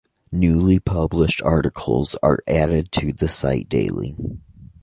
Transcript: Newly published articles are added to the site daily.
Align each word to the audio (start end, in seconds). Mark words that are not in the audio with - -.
Newly 0.31 0.79
published 0.79 1.43
articles 1.43 2.15
are 2.23 2.39
added 2.47 2.91
to 2.93 3.13
the 3.13 3.27
site 3.27 3.69
daily. 3.69 4.15